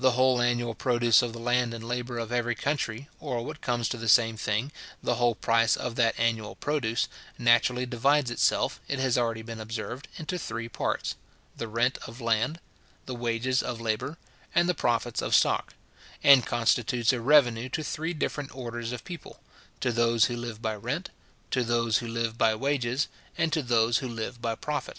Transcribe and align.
The 0.00 0.10
whole 0.18 0.42
annual 0.42 0.74
produce 0.74 1.22
of 1.22 1.32
the 1.32 1.38
land 1.38 1.72
and 1.74 1.86
labour 1.86 2.18
of 2.18 2.32
every 2.32 2.56
country, 2.56 3.08
or, 3.20 3.44
what 3.44 3.60
comes 3.60 3.88
to 3.90 3.96
the 3.96 4.08
same 4.08 4.36
thing, 4.36 4.72
the 5.00 5.14
whole 5.14 5.36
price 5.36 5.76
of 5.76 5.94
that 5.94 6.18
annual 6.18 6.56
produce, 6.56 7.06
naturally 7.38 7.86
divides 7.86 8.32
itself, 8.32 8.80
it 8.88 8.98
has 8.98 9.16
already 9.16 9.42
been 9.42 9.60
observed, 9.60 10.08
into 10.16 10.40
three 10.40 10.68
parts; 10.68 11.14
the 11.56 11.68
rent 11.68 11.98
of 12.04 12.20
land, 12.20 12.58
the 13.06 13.14
wages 13.14 13.62
of 13.62 13.80
labour, 13.80 14.18
and 14.56 14.68
the 14.68 14.74
profits 14.74 15.22
of 15.22 15.36
stock; 15.36 15.74
and 16.24 16.44
constitutes 16.44 17.12
a 17.12 17.20
revenue 17.20 17.68
to 17.68 17.84
three 17.84 18.12
different 18.12 18.52
orders 18.56 18.90
of 18.90 19.04
people; 19.04 19.38
to 19.78 19.92
those 19.92 20.24
who 20.24 20.36
live 20.36 20.60
by 20.60 20.74
rent, 20.74 21.10
to 21.52 21.62
those 21.62 21.98
who 21.98 22.08
live 22.08 22.36
by 22.36 22.56
wages, 22.56 23.06
and 23.38 23.52
to 23.52 23.62
those 23.62 23.98
who 23.98 24.08
live 24.08 24.42
by 24.42 24.56
profit. 24.56 24.98